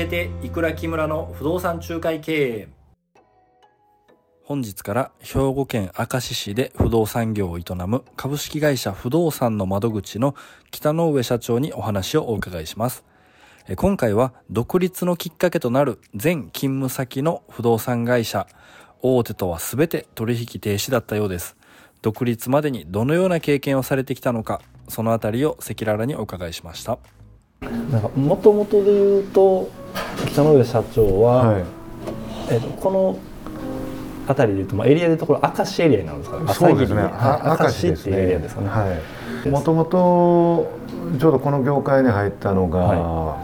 [0.00, 2.68] えていくら木村の不動産仲介経営。
[4.42, 10.34] 本日から兵庫県明石市で不動産業を営む株式会社不動産の窓口の
[10.72, 13.04] 北野上社長にお話をお伺いします。
[13.76, 18.48] 今回は独立のきっかけとなる全勤務先の不動産会社
[19.02, 21.56] 大手とは全て取引停止だったようです。
[22.02, 26.98] 独立までにどのような経験をされてきたのかそのあたりを赤裸々にお伺いしました。
[27.60, 29.70] なんかもともとで言うと
[30.26, 31.64] 北野上社長は、はい、
[32.50, 33.18] えっと、この
[34.26, 36.54] 辺りでいうと、まあ、エリアでいうところ明石エリアなんですかね。
[36.54, 37.02] そうですね。
[37.02, 38.68] 明石っていうエリアですかね。
[38.68, 39.00] は
[39.44, 39.48] い。
[39.48, 40.70] もともと
[41.18, 43.36] ちょうどこの業界に入ったのが、は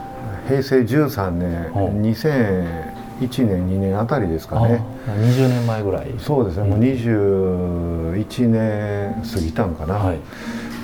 [0.46, 4.84] い、平成13年、2001年2年あたりですかね。
[5.06, 6.14] 20年前ぐらい。
[6.18, 10.18] そうですね、うん、もう21年過ぎたんかな、はい、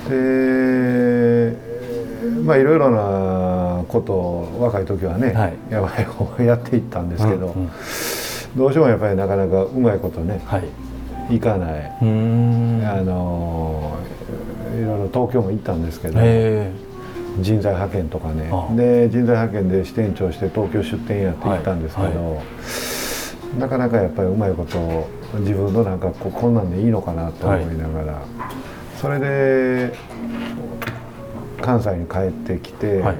[0.09, 1.57] で
[2.45, 2.99] まあいろいろな
[3.93, 7.71] ことを若い時はね、はい、やばい方 やっていったんですけど、うんうん、
[8.57, 10.59] どうしてもやっぱりなかなかうまいことね、は
[11.31, 11.93] い、いかない。
[12.01, 13.93] あの
[14.75, 16.19] いろいろ東京も行ったんですけど
[17.41, 18.51] 人材派遣とかね。
[18.75, 22.41] で人材派遣で支店長して東京出店やって行ったんですけど、はいは
[23.57, 25.07] い、なかなかやっぱりうまいことを
[25.41, 28.23] 自分のなんかここんなんでいいのかなと思いながら、
[29.01, 29.95] それで
[31.61, 33.17] 関西に帰ってきて、はい、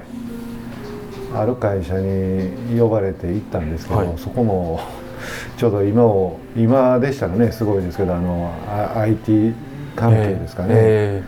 [1.35, 4.81] ある会社に呼ばれて行ったんですけど、はい、そこも
[5.57, 8.51] ちょうど今を今でしたらねすごいですけどあの
[8.97, 9.55] IT
[9.95, 11.23] 関係ですかね、え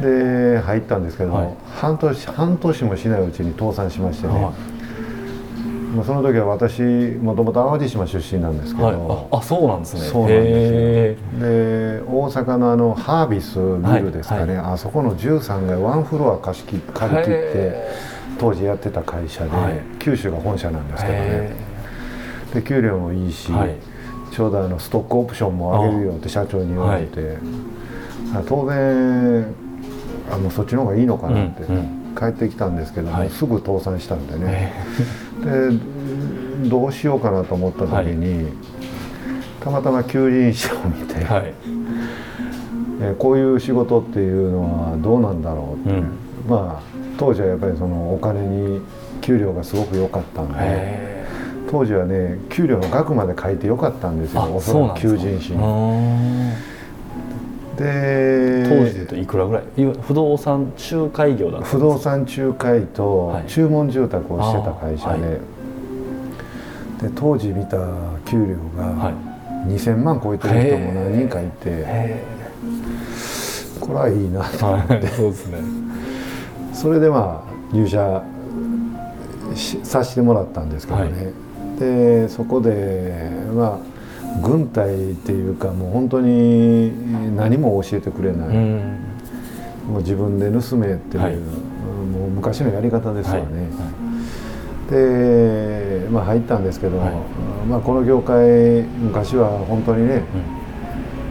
[0.00, 4.50] ー、で入ったんですけど、はい、半年半年もしないうちに倒産しましてね、
[5.94, 10.00] まあ、その時は私もともと淡路島出身なんですけど、はい、あそうなんですね。
[10.00, 14.56] そうなんですで大阪のあのハービスビルですかね、はい。
[14.56, 17.86] はい、あそこの13階ワンフロア貸し切借り切って
[18.38, 19.50] 当時やってた会社で、
[20.00, 21.52] 九州が本社なんですけどね。
[22.54, 23.52] で給料もいいし、
[24.32, 27.38] ちょうどあのストックオプションも上げるよって社長に言われて、
[28.48, 29.46] 当然
[30.32, 32.04] あのそっちの方がいいのかなって、うんうん。
[32.14, 34.72] 帰ってきたんですけども、はい、すぐ倒産したんでね、
[35.44, 38.52] でどうしようかなと思った時に、はい、
[39.60, 41.54] たまたま求人誌を見て、はい、
[43.00, 46.18] えこういう仕事っていうのはどうなんだろうって、うん、
[46.48, 46.82] まあ
[47.18, 48.80] 当時はやっぱりそのお金に
[49.20, 51.14] 給料がすごく良かったんで。
[51.70, 55.58] 当時はね給料の額まで書いてよかったんですよおそらく求人誌に。
[57.76, 59.64] で当時でいうといくらぐらい？
[60.02, 65.26] 不動産仲介業だった不動産仲介と注文住宅をしてた会社で。
[65.26, 65.38] はい、
[67.02, 67.76] で当時見た
[68.24, 69.12] 給料が
[69.66, 72.44] 2000万超えてる人も何人かいて。
[73.80, 75.58] これはいいなと思って、はい、 そうですね。
[76.72, 78.22] それでまあ入社
[79.82, 81.08] させてもらったんですけどね、は
[81.76, 83.78] い、でそこでまあ
[84.42, 88.98] 軍隊っていうかもう本当に何も教えてくれない、うん、
[89.88, 93.68] もう自分で盗めっていう、はい、もう昔のやり方ですよね。
[93.76, 94.00] は
[94.88, 94.90] い。
[94.90, 96.98] で、まあ、入ったんですけど、
[97.68, 100.22] まあ、この業界昔は本当にね、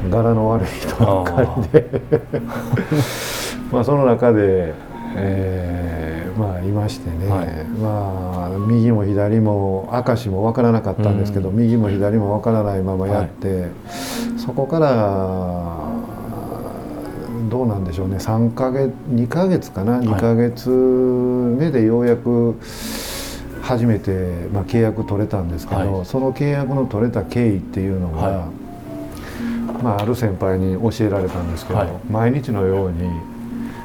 [0.06, 2.02] うん、柄の悪い人ばっかりで。
[3.74, 4.76] まあその中で、
[5.16, 6.03] えー、
[6.38, 13.70] まあいましてね、はい、まあ右も左も明石も分からなかったんですけど、うん、右も左も分からないままやって、はい、
[14.40, 15.94] そこから
[17.50, 18.18] どうなんでしょうね。
[18.18, 22.58] 3か月2か月かな、はい、2か月目でようやく
[23.62, 28.48] 初めて、まあ、契約取れたんですけど、はい、その契約の取れた経緯っていうのが、
[29.82, 33.10] まあ、ある先輩に教えられたんですけど、毎日のように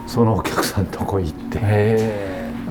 [0.07, 1.59] そのお客さんとこ行って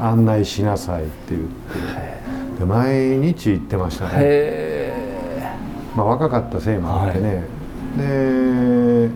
[0.01, 2.17] 案内しなさいって言って。
[2.59, 4.91] で毎日行ってましたね。
[5.95, 9.09] まあ若かったせいもあってね、はい、で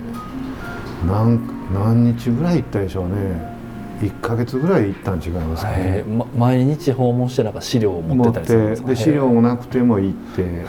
[1.07, 3.51] 何何日ぐらい行ったでしょうね。
[4.01, 10.65] 1か月ぐらい行ったん違いますかね、ま、毎日訪問してなんか資料を持ってたりするんですかで資料もなくても行って。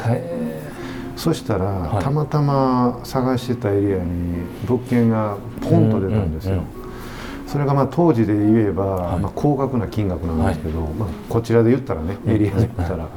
[1.17, 6.82] そしたら、はい、たまたま探してたエリアに物件がポンと出たんですよ、うんうんうん
[7.53, 13.11] それがまあ当時で言えば、はい、まあ高額な金額なんですけど、はい、まあ、こちらで言ったらねエリアで言ったら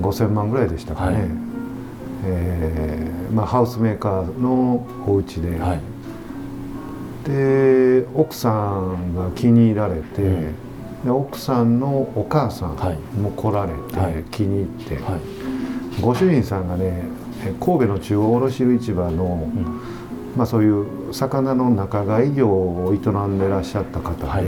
[0.00, 1.28] 5,000万ぐらいでしたかね、はい、
[2.26, 5.80] えー、まあ、ハウスメーカーのお家で、はい、
[7.28, 10.54] で奥さんが気に入られて、うん、
[11.04, 14.98] で奥さんのお母さんも来られて、気に入って、
[16.00, 17.02] ご主人さんがね
[17.58, 20.00] 神戸の中央卸市場の、うん
[20.36, 24.44] まあ、そういう魚の仲買業を営んでらっしゃった方で、はい、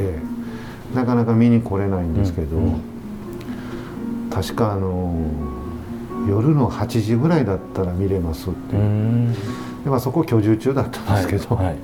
[0.94, 2.64] なかなか見に来れないんですけど、うん。
[2.64, 5.14] うん、確かあの
[6.28, 8.76] 夜の8時ぐらいだったら見れますって
[9.84, 11.76] で、まあ、そこ居住中だったんですけど、はいはい。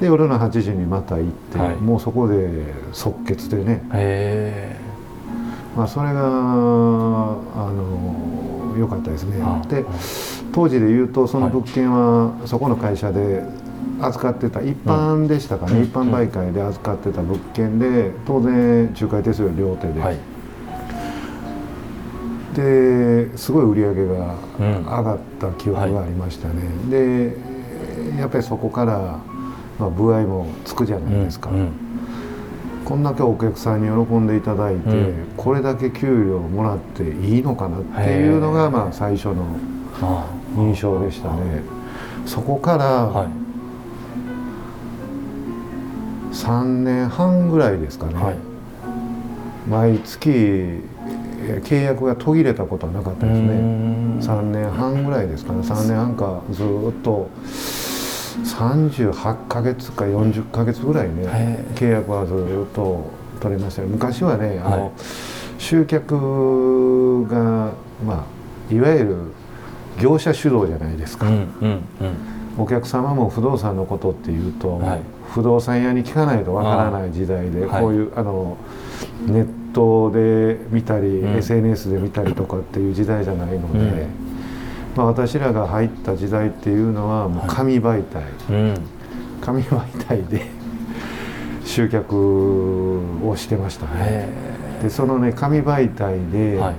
[0.00, 1.76] で夜の8時にまた行って、はい。
[1.76, 4.76] もうそこで即決でね、へ
[5.76, 6.24] まあ、それがあ
[7.72, 9.40] の良かったですね。
[9.42, 9.62] あ。
[9.68, 9.84] で
[10.58, 13.44] 当時で言うとその物件はそこの会社で
[14.00, 15.84] 扱ってた一般でしたかね、うん。
[15.84, 20.18] 一般売買で扱ってた物件で当然仲介手数料両手で、えはい。
[22.56, 26.54] ですごい売り上げがうん上がった記憶がありましたね、
[26.90, 27.36] で
[28.18, 29.20] やっぱりそこから、
[29.78, 31.70] まあ、歩合もつくじゃないですか、うん
[32.84, 35.28] こんだけお客さんに喜んでいただいて、うん。
[35.36, 39.44] これだけ給料もらっていいのかなっていうのがまあ最初の
[40.00, 40.24] あ
[40.58, 41.62] 印象でしたね。
[42.26, 43.28] そこからあはい。
[46.34, 48.36] 3年半ぐらいですかね、はい。
[49.68, 53.46] 毎月えー契約が途切れたことはなかったですね。
[53.48, 53.54] ね
[54.20, 55.60] 3年半ぐらいですかね。
[55.60, 57.30] 3年半かずーっと
[58.44, 63.10] 38ヶ月か40ヶ月ぐらいね契約はずーっと
[63.40, 63.82] 取れました。
[63.82, 64.92] よ昔はねあの、はい。
[65.58, 67.72] 集客が
[68.04, 68.26] ま
[68.70, 69.16] あいわゆる
[70.00, 71.26] 業者主導じゃないですか、
[72.58, 75.00] お客様も不動産のことっていうと、はい。
[75.32, 78.56] 不動産屋に聞かないとわからない時代でこういうあの
[79.26, 81.36] ネットで見たり、うん。
[81.36, 84.08] SNS で見たりとかっていう時代じゃないので、うん。
[84.96, 88.74] まあ、私らが入った時代っていうのはもう紙媒体、うん。
[89.40, 90.46] 紙媒体で
[91.64, 93.90] 集客をしてましたね。
[94.00, 94.28] へ
[94.82, 96.74] でそのね紙媒体で、えはい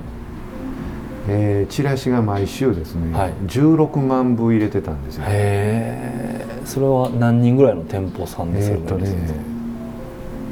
[1.28, 3.34] えーチラシが毎週ですね、はい。
[3.48, 5.26] 16万部入れてたんですよ。
[5.28, 9.10] へえそれは何人ぐらいの店舗さんですえーっとね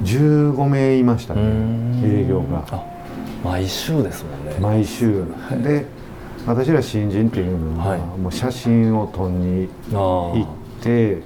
[0.04, 1.42] 15名いましたね
[2.04, 2.66] 営業が。
[2.72, 2.84] あ
[3.44, 4.56] 毎週ですもんね。
[4.60, 5.22] 毎週。
[5.22, 5.64] はい。
[5.64, 5.86] で
[6.46, 8.00] 私ら新人っていうのは、はい。
[8.00, 11.22] もう写真を撮りにあ行って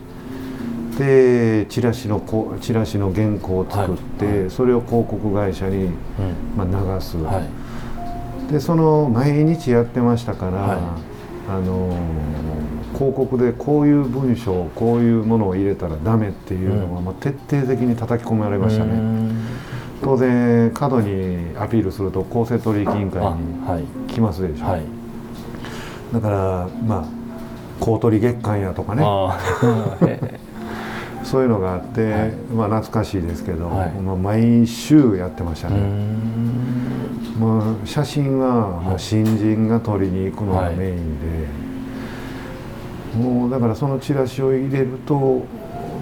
[0.97, 4.49] でチラシのこチラシの原稿を作って、はい。
[4.51, 5.89] それを広告会社に、
[6.55, 7.60] まあ、流す、はい
[8.51, 10.77] でその毎日やってましたから、はい。
[11.49, 12.31] あのー
[12.93, 17.05] 広告でこういう文章こういうものを入れたらダメっていうのは、うん。
[17.05, 19.31] まあ、徹底的に叩き込まれましたうねん。
[20.03, 24.11] 当然過度にアピールすると公正取引委員会あにはい。
[24.11, 24.83] 来ますでしょ、はい。
[26.13, 27.05] だからまあ
[27.79, 29.03] 公取月間やとかね。
[31.23, 32.31] そういうのがあって、はい。
[32.55, 33.91] まあ懐かしいですけど、はい。
[34.01, 35.77] まあ、毎週やってましたね、
[37.37, 40.75] んもう写真はもはいう新人が撮りに行くのがはい。
[40.75, 41.47] メインで、
[43.17, 45.45] もうだからそのチラシを入れると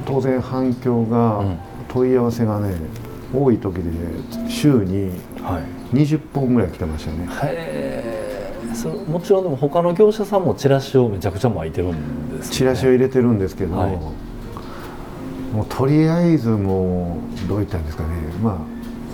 [0.06, 1.60] 当然反響が、うん。
[1.90, 2.76] 問い合わせがね
[3.34, 3.90] 多い時で
[4.48, 5.10] 週に
[5.42, 5.96] はい。
[5.96, 7.28] 20本ぐらい来てましたね。
[7.44, 12.56] へえそれもちろんでも他の業者さんもチラシをめちゃくちゃ巻いてるんですよね。
[12.56, 13.92] チラシを入れてるんですけど、はい。
[13.92, 18.10] もうとりあえずもうどう言ったんですかね。
[18.44, 18.64] まあほ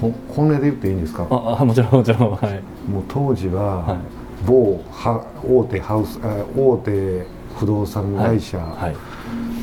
[0.02, 0.14] 本
[0.48, 1.24] 音で言っていいんですか？
[1.24, 2.32] もああもちろんもちろん。
[2.32, 2.58] はい。
[2.58, 2.62] う
[3.08, 3.98] 当時は、はい。
[4.46, 7.26] 某は大手ハウスあ大手
[7.58, 8.96] 不動産会社、はい。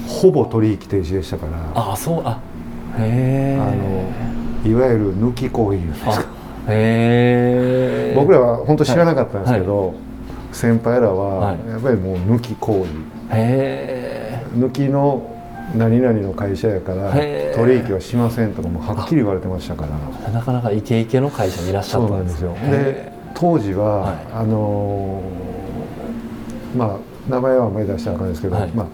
[0.08, 1.52] ほぼ取引停止でしたから。
[1.74, 2.40] ああそうあ
[2.98, 6.04] へえのいわゆる抜き行為です。
[6.04, 6.20] かあ
[6.70, 9.94] へえ僕らは本当知らなかったんですけど、
[10.52, 11.58] 先輩らははい。
[11.68, 15.31] やっぱりもう抜き行為へ抜きの
[15.76, 17.10] 何々の会社やから
[17.54, 19.88] 取引はしませんとかもうはっきり言われてましたから。
[20.28, 22.58] えなかなかイケイケの会社にいらっしゃったんんですすよで
[23.08, 24.16] へ当時は、はい。
[24.34, 26.96] あのーまあ
[27.30, 28.68] 名前はあんまり出したらあかんですけど、はい。
[28.70, 28.86] ま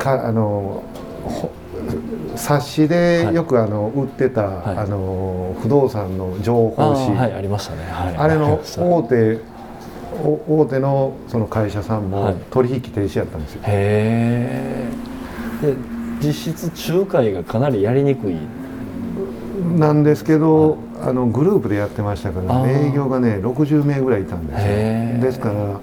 [0.00, 1.50] あかあのーほ
[2.36, 4.76] 冊子でよくあの売ってた、はい。
[4.78, 7.82] あのー不動産の情あ報誌、ーはいありましたね。
[7.90, 8.16] はい。
[8.16, 9.38] あれの大手
[10.24, 12.34] お大手のその会社さんはい。
[12.34, 14.88] も取引停止やったんですよ、へえ
[15.62, 15.74] で
[16.20, 18.36] 実質仲介がかなりやりにくい。
[19.78, 24.66] なんですけど、あのグループでやってましたから営業がね60名ぐらいいたんですよ。
[25.20, 25.80] ですから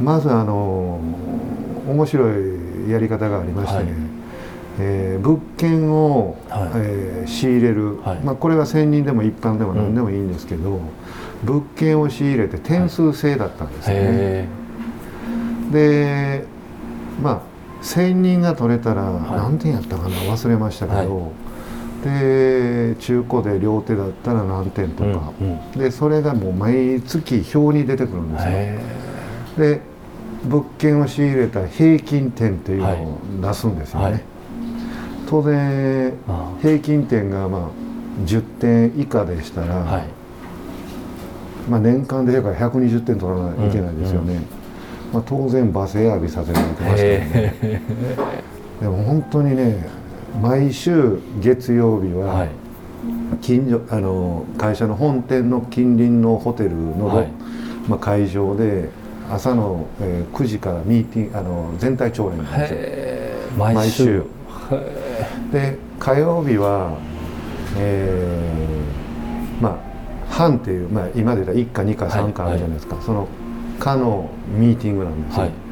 [0.00, 1.00] まずあの
[1.86, 4.00] 面白いやり方がありましてね、はい。
[4.78, 6.70] えー物件を、はい。
[6.76, 8.20] えー仕入れる、はい。
[8.20, 10.80] まあ、これは専任でも一般でも何でもいいんですけど、
[11.44, 14.02] 物件を仕入れて点数制だったんですよね。
[14.04, 14.48] へ
[15.72, 16.44] で
[17.22, 19.06] まあ1000人が取れたらい。
[19.36, 21.32] 何点やったかな忘れましたけど、
[22.04, 25.78] で中古で両手だったら何点とえか、うんうん。
[25.78, 28.50] でそれがもう毎月表に出てくるんですよ。
[28.52, 28.80] へ
[29.58, 29.80] で
[30.44, 34.04] 物件を仕入れた平均点っていうのを出すんですよね。
[34.04, 34.22] はい。
[35.28, 36.52] 当然えあ。
[36.62, 37.62] 平均点がまあ
[38.24, 40.04] 10点以下でしたら、はい。
[41.68, 44.40] まあ、年間で言えば120点取らないといけないですよね、
[45.12, 47.82] まあ、当然罵声浴びさせられてましたよね。
[48.80, 49.86] でも本当にね
[50.42, 52.48] 毎週月曜日は、はい。
[53.40, 57.28] 近所あの会社の本店の近隣のホテルの、はい。
[57.88, 58.88] まあ、会場で
[59.30, 62.78] 朝の、えー9時からミーティングあの全体朝礼なんですよ。
[63.56, 64.04] 毎毎週。
[64.04, 64.24] 週。
[65.52, 66.98] で火曜日は
[67.78, 69.78] えーまあ
[70.28, 73.28] 班っていう、まあ、今で言ったら1か2か3かあるじゃないですか、その
[73.78, 75.66] 課のミーティングなんですよ、はい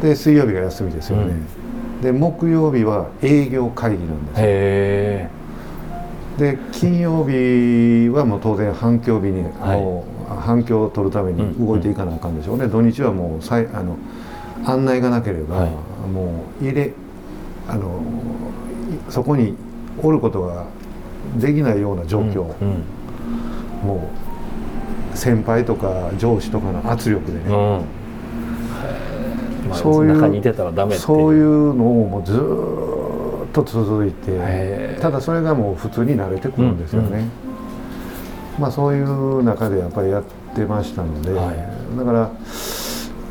[0.00, 1.34] で水曜日が休みですよね、
[2.00, 4.40] で木曜日は営業会議なんです
[6.38, 13.96] よで金曜日はもう当然反響日に、はいもう反響を取るために動いていかなあかんでしょうね、土日はもうさいあの
[14.64, 15.66] 案内がなければ、
[16.12, 16.92] もう入れ
[17.66, 18.00] あの
[19.08, 19.56] そこに
[20.00, 20.66] おることが
[21.38, 22.84] できないような状況、うんうん
[23.82, 24.27] もう
[25.18, 27.52] 先輩とか上司とかの圧力でね、うん。
[29.68, 31.06] まあそういう中にいてたらダメっていう。
[31.06, 37.24] そういうのをもうずーっと続いてただそれがもう普通に慣れてくるんですよね、
[38.58, 40.22] まあそういう中でやっぱりやっ
[40.54, 41.52] てましたので、は
[41.96, 42.30] だから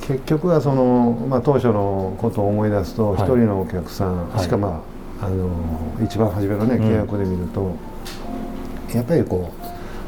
[0.08, 3.22] 結局はその、まあ、当初のことを思い出すとはい。
[3.22, 4.44] 一人のお客さん、はい。
[4.44, 4.84] しかま
[5.22, 5.50] ああの
[6.04, 6.84] 一番初めのねうん。
[6.84, 7.76] 契約で見ると、
[8.94, 9.52] やっぱりこ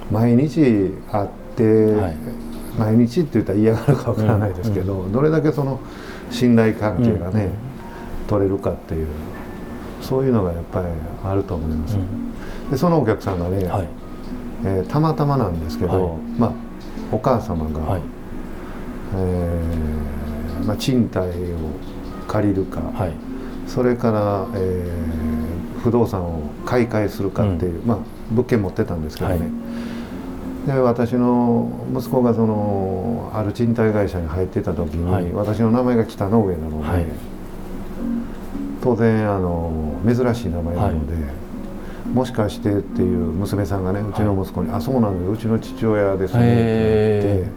[0.10, 2.16] う毎日会って、はい。
[2.78, 5.80] 毎日って言ったら嫌がるかわからないですけど、どれだけその
[6.32, 7.50] 信頼関係がね、
[8.28, 9.08] 取れるかっていう
[10.02, 10.86] そういうのがやっぱり
[11.24, 11.98] あると思います、
[12.72, 13.88] でそのお客さんがね、はい。
[14.66, 16.18] えーたまたまなんですけど、はい。
[16.38, 16.52] まあ
[17.12, 18.02] お母様が、はい。
[19.16, 21.32] えーまあ、賃貸を
[22.28, 23.14] 借りるか、はい。
[23.68, 27.98] それから、えー不動産を買い替えするかっていう、まあ、
[28.32, 29.50] 物件持ってたんですけどね、
[30.74, 35.32] で私の息子がそのある賃貸会社に入ってた時に、はい。
[35.32, 37.06] 私の名前が北の上なので、はい。
[38.82, 41.16] 当然あの珍しい名前なので、
[42.14, 47.50] もしかしてっていう娘さんがねうちの息子に「あそうなんですうちの父親ですね」ってへ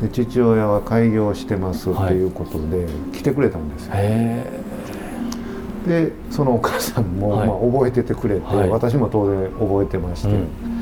[0.00, 4.46] 言ってで父親は開業してますっていうことで来てくれたんですよ、へ
[5.86, 7.48] でそのお母さんも、はい。
[7.48, 8.68] まあ、覚えててくれて、はい。
[8.70, 10.75] 私も当然覚えてまして、うん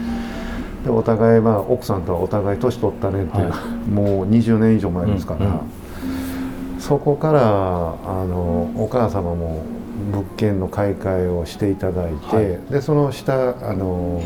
[0.84, 3.56] でお互い、まあ、奥さんとはお互い年取ったねっていう、は
[3.90, 6.80] もう20年以上前ですから、うんうん。
[6.80, 9.64] そこからあのお母様も
[10.12, 12.44] 物件の買い替えをしていただいて、はい。
[12.70, 14.22] でその下あの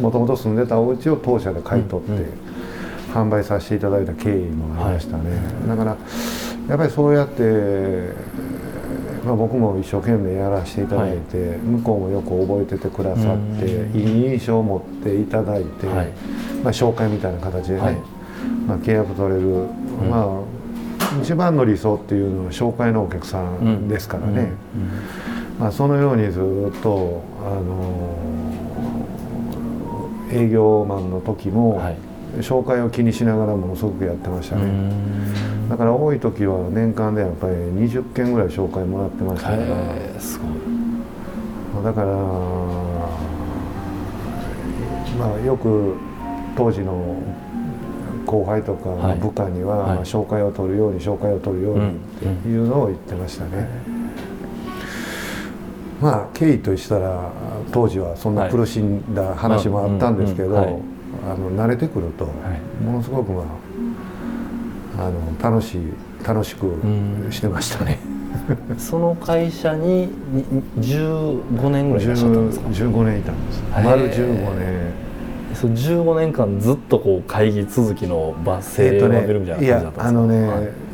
[0.00, 2.46] もともと住んでたお家を当社で買い取って、うんうん。
[3.16, 5.24] 販売させていただいた経緯もありましたね、
[5.66, 5.96] だから
[6.68, 8.12] やっぱりそうやって、
[9.26, 14.00] まあ、僕も一生懸命やらせていただいて、向こうもよく覚えててくださって、うん。
[14.00, 16.06] いい印象を持っていただいて、はい。
[16.62, 17.96] まあ、紹介みたいな形でね、はい。
[18.68, 19.66] まあ、契約取れる、ん。
[20.08, 20.56] まあ
[21.20, 24.52] 一番の理想っていうのは紹介のお客さんですからね、
[25.58, 28.18] まあ、そのようにずっと、あの
[30.30, 31.96] 営業マンの時も、はい
[32.40, 35.68] 紹介を気にしながらものすごくやってましたうね、ん。
[35.68, 40.44] だから多い時は年間でやっぱり20件ぐらい紹介もらってましたから、すご
[41.80, 41.84] い。
[41.84, 42.06] だから
[45.18, 45.94] まあよく
[46.56, 47.16] 当時の
[48.26, 49.18] 後輩とかはい。
[49.18, 49.96] 部下には、はい。
[49.96, 51.92] まあ紹介を取るように紹介を取るようにっ
[52.42, 53.68] ていうのを言ってましたね、
[56.00, 57.30] まあ経緯としたら
[57.72, 60.80] 当時はそんな苦しんだ話もあったんですけど、
[61.24, 62.84] あの慣れてくると、はい。
[62.84, 63.44] ものすごくま
[64.98, 65.92] ああの楽しい
[66.26, 67.28] 楽しくん。
[67.30, 67.98] してましたね。
[68.78, 70.44] その会社にに
[70.80, 73.62] 15年ぐらいいらっしゃったんですか？15年いたんです。
[73.84, 75.06] 丸15年。
[75.54, 80.85] その15年間ずっとこう会議続きの場声を浴びるみたいな感じだったんですか、いやあのね、はい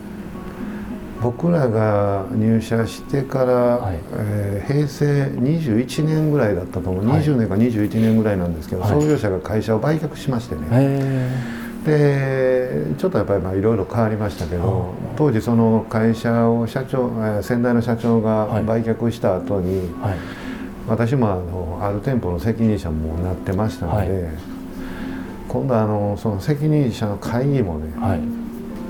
[1.22, 3.98] 僕らが入社してから、はい。
[4.14, 7.22] えー平成21年ぐらいだったと思う、はい。
[7.22, 8.90] 20年か21年ぐらいなんですけど、はい。
[8.90, 11.30] 創業者が会社を売却しましてね、へ
[11.84, 18.64] でちょっとやっぱりまあいろいろ変わりましたけど当時その会社を社長えー先代の社長がはい。
[18.64, 19.90] 売却した後に、
[20.88, 24.32] 私もあのある店舗の責任者もなってましたので、はい。
[25.48, 28.41] 今度あのその責任者の会議もね、はい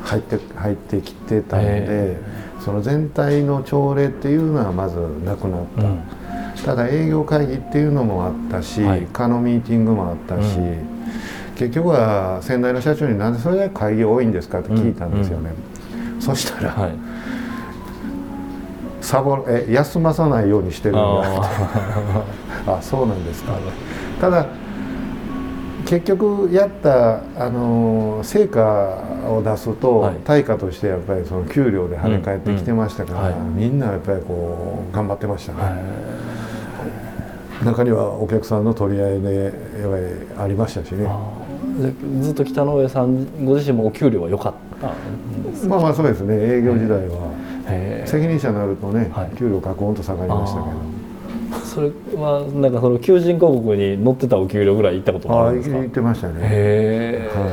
[0.05, 2.17] 入って入ってきてたのでへ
[2.65, 6.03] その全体の朝礼っていうのはまずなくなった、うん。
[6.65, 9.07] ただ営業会議っていうのもあったし、はい。
[9.13, 10.87] 課のミーティングもあったし、うん。
[11.57, 15.51] 結局は先代の社長になんでそれだけ会議多いんですかって聞いたんですよね、
[16.21, 16.93] そしたら、はい。
[19.01, 21.29] サボえ休まさないようにしてるんだって。
[22.69, 23.55] あ あそうなんですか。
[24.21, 24.47] ただ
[25.85, 30.17] 結結局やったあの成果を出すと、はい。
[30.25, 35.59] 対価としてやっぱりその給料で跳ね返ってきてましたから、みんなやっぱりこう頑張ってましたね、
[37.65, 39.57] 中にはお客さんの取り合いでやっぱ
[40.39, 41.09] りありましたしね。
[42.21, 44.89] ずっと北の上さんご自身もお給料は良かった
[45.69, 46.35] まあまあそうですね。
[46.35, 47.33] 営業時代は
[48.05, 49.37] 責任者になるとね、はい。
[49.37, 50.77] 給料ガクンと下がりましたけど。
[51.65, 55.77] それはなんかその求人広告に載ってたお給料ぐらい行ったことがあるんですか？
[55.79, 56.35] 言ってましたね。
[56.43, 57.49] へえ、すごい